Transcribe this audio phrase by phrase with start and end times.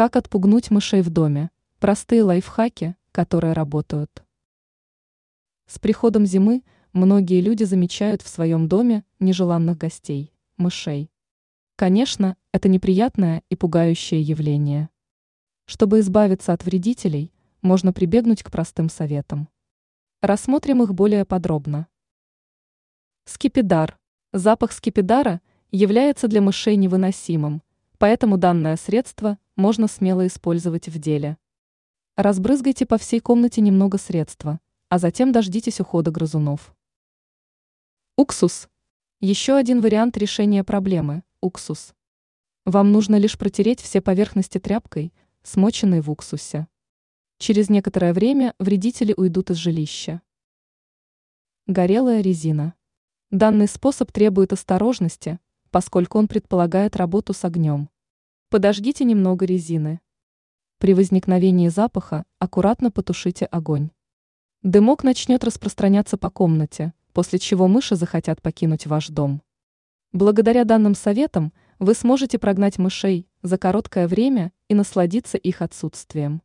[0.00, 1.50] Как отпугнуть мышей в доме?
[1.78, 4.24] Простые лайфхаки, которые работают.
[5.66, 6.62] С приходом зимы
[6.94, 11.10] многие люди замечают в своем доме нежеланных гостей– мышей.
[11.76, 14.88] Конечно, это неприятное и пугающее явление.
[15.66, 17.30] Чтобы избавиться от вредителей,
[17.60, 19.50] можно прибегнуть к простым советам.
[20.22, 21.88] Рассмотрим их более подробно.
[23.26, 23.98] Скипидар.
[24.32, 27.60] Запах скипидара является для мышей невыносимым,
[27.98, 31.36] поэтому данное средство можно смело использовать в деле.
[32.16, 34.58] Разбрызгайте по всей комнате немного средства,
[34.88, 36.74] а затем дождитесь ухода грызунов.
[38.16, 38.68] Уксус.
[39.20, 41.94] Еще один вариант решения проблемы– уксус.
[42.64, 45.12] Вам нужно лишь протереть все поверхности тряпкой,
[45.42, 46.66] смоченной в уксусе.
[47.38, 50.22] Через некоторое время вредители уйдут из жилища.
[51.66, 52.74] Горелая резина.
[53.30, 55.38] Данный способ требует осторожности,
[55.70, 57.90] поскольку он предполагает работу с огнем.
[58.50, 60.00] Подожгите немного резины.
[60.78, 63.90] При возникновении запаха аккуратно потушите огонь.
[64.64, 69.40] Дымок начнет распространяться по комнате, после чего мыши захотят покинуть ваш дом.
[70.10, 76.42] Благодаря данным советам вы сможете прогнать мышей за короткое время и насладиться их отсутствием.